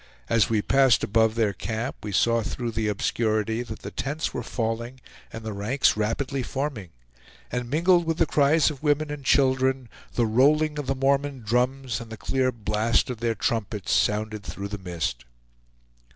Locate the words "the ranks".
5.43-5.95